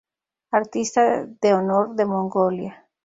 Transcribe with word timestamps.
Artista 0.49 1.25
de 1.27 1.53
Honor 1.53 1.93
de 1.95 2.05
Mongolia. 2.07 2.89